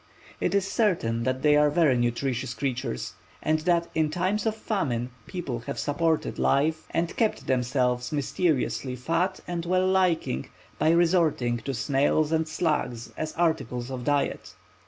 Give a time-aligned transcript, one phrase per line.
[0.39, 3.13] It is certain that they are very nutritious creatures,
[3.43, 9.41] and that in times of famine people have supported life and kept themselves mysteriously "fat
[9.47, 14.55] and well liking" by resorting to snails and slugs as articles of diet.